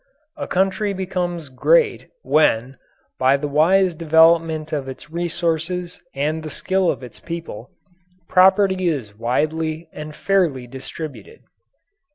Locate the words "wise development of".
3.47-4.89